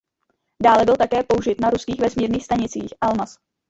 Dále 0.63 0.85
byl 0.85 0.95
také 0.97 1.23
použit 1.23 1.61
na 1.61 1.69
ruských 1.69 1.99
vesmírných 1.99 2.45
stanicích 2.45 2.93
Almaz. 3.01 3.37